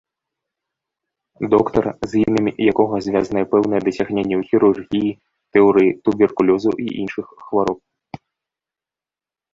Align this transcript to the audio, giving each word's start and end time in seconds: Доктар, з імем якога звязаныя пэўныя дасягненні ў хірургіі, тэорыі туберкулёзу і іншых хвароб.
Доктар, 1.53 1.85
з 2.13 2.21
імем 2.21 2.47
якога 2.71 2.95
звязаныя 3.07 3.49
пэўныя 3.53 3.81
дасягненні 3.89 4.35
ў 4.37 4.41
хірургіі, 4.49 5.15
тэорыі 5.59 5.93
туберкулёзу 6.09 6.71
і 6.85 6.91
іншых 7.01 7.25
хвароб. 7.45 7.79